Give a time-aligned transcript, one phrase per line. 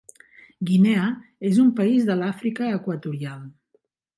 [0.69, 1.03] Guinea
[1.51, 3.41] és un país de l'Àfrica equatorial.